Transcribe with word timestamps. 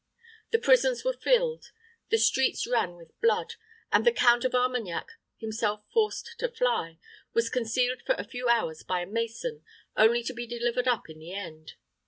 The 0.49 0.57
prisons 0.57 1.05
were 1.05 1.13
filled; 1.13 1.67
the 2.09 2.17
streets 2.17 2.65
ran 2.65 2.95
with 2.95 3.21
blood; 3.21 3.53
and 3.91 4.03
the 4.03 4.11
Count 4.11 4.43
of 4.43 4.55
Armagnac, 4.55 5.07
himself 5.37 5.83
forced 5.93 6.37
to 6.39 6.49
fly, 6.49 6.97
was 7.35 7.51
concealed 7.51 8.01
for 8.01 8.15
a 8.15 8.23
few 8.27 8.49
hours 8.49 8.81
by 8.81 9.01
a 9.01 9.05
mason, 9.05 9.63
only 9.95 10.23
to 10.23 10.33
be 10.33 10.47
delivered 10.47 10.87
up 10.87 11.07
in 11.07 11.19
the 11.19 11.35
end. 11.35 11.73